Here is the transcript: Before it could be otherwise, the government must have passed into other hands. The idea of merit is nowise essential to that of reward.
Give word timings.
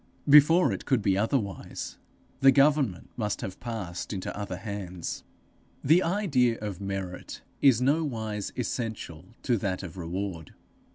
Before 0.27 0.73
it 0.73 0.87
could 0.87 1.03
be 1.03 1.15
otherwise, 1.15 1.99
the 2.39 2.51
government 2.51 3.11
must 3.17 3.41
have 3.41 3.59
passed 3.59 4.11
into 4.11 4.35
other 4.35 4.57
hands. 4.57 5.23
The 5.83 6.01
idea 6.01 6.57
of 6.57 6.81
merit 6.81 7.43
is 7.61 7.81
nowise 7.83 8.51
essential 8.57 9.35
to 9.43 9.57
that 9.57 9.83
of 9.83 9.97
reward. 9.97 10.55